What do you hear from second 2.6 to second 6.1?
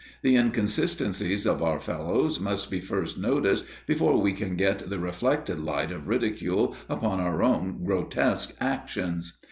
be first noticed before we can get the reflected light of